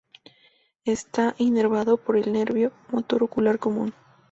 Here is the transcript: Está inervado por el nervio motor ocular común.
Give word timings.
Está 0.83 1.35
inervado 1.37 1.95
por 1.97 2.17
el 2.17 2.33
nervio 2.33 2.71
motor 2.89 3.21
ocular 3.21 3.59
común. 3.59 3.93